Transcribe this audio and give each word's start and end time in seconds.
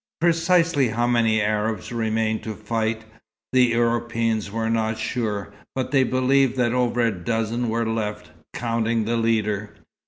Precisely 0.19 0.87
how 0.87 1.05
many 1.05 1.39
Arabs 1.43 1.91
remained 1.91 2.41
to 2.41 2.55
fight, 2.55 3.03
the 3.53 3.63
Europeans 3.65 4.49
were 4.49 4.67
not 4.67 4.97
sure, 4.97 5.53
but 5.75 5.91
they 5.91 6.03
believed 6.03 6.57
that 6.57 6.73
over 6.73 7.01
a 7.01 7.11
dozen 7.11 7.69
were 7.69 7.85
left, 7.85 8.31
counting 8.51 9.05
the 9.05 9.15
leader. 9.17 9.75